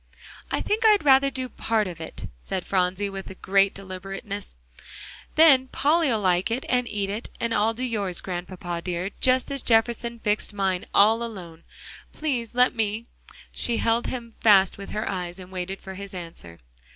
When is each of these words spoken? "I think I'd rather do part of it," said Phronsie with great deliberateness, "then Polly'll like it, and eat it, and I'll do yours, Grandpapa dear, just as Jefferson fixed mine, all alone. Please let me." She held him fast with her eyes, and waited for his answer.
"I 0.49 0.61
think 0.61 0.83
I'd 0.83 1.05
rather 1.05 1.29
do 1.29 1.47
part 1.47 1.85
of 1.85 2.01
it," 2.01 2.25
said 2.43 2.65
Phronsie 2.65 3.07
with 3.07 3.39
great 3.39 3.75
deliberateness, 3.75 4.55
"then 5.35 5.67
Polly'll 5.67 6.19
like 6.19 6.49
it, 6.49 6.65
and 6.67 6.87
eat 6.87 7.11
it, 7.11 7.29
and 7.39 7.53
I'll 7.53 7.75
do 7.75 7.83
yours, 7.83 8.19
Grandpapa 8.19 8.81
dear, 8.83 9.11
just 9.19 9.51
as 9.51 9.61
Jefferson 9.61 10.17
fixed 10.17 10.53
mine, 10.53 10.87
all 10.91 11.21
alone. 11.21 11.61
Please 12.13 12.55
let 12.55 12.73
me." 12.75 13.05
She 13.51 13.77
held 13.77 14.07
him 14.07 14.33
fast 14.41 14.75
with 14.79 14.89
her 14.89 15.07
eyes, 15.07 15.37
and 15.37 15.51
waited 15.51 15.79
for 15.79 15.93
his 15.93 16.15
answer. 16.15 16.57